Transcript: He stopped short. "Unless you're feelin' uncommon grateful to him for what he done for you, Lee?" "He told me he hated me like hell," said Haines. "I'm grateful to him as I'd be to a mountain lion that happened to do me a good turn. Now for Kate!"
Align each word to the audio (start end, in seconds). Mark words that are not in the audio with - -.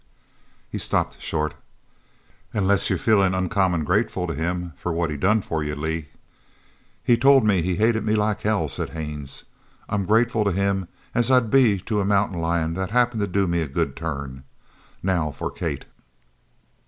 He 0.67 0.79
stopped 0.79 1.21
short. 1.21 1.53
"Unless 2.53 2.89
you're 2.89 2.97
feelin' 2.97 3.35
uncommon 3.35 3.83
grateful 3.83 4.25
to 4.25 4.33
him 4.33 4.73
for 4.75 4.91
what 4.91 5.11
he 5.11 5.15
done 5.15 5.41
for 5.41 5.63
you, 5.63 5.75
Lee?" 5.75 6.07
"He 7.03 7.15
told 7.15 7.45
me 7.45 7.61
he 7.61 7.75
hated 7.75 8.03
me 8.03 8.15
like 8.15 8.41
hell," 8.41 8.67
said 8.67 8.89
Haines. 8.97 9.45
"I'm 9.87 10.07
grateful 10.07 10.43
to 10.45 10.51
him 10.51 10.87
as 11.13 11.29
I'd 11.29 11.51
be 11.51 11.77
to 11.81 12.01
a 12.01 12.05
mountain 12.05 12.39
lion 12.39 12.73
that 12.73 12.89
happened 12.89 13.21
to 13.21 13.27
do 13.27 13.45
me 13.45 13.61
a 13.61 13.67
good 13.67 13.95
turn. 13.95 14.43
Now 15.03 15.29
for 15.29 15.51
Kate!" 15.51 15.85